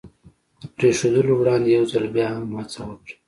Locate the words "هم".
2.35-2.45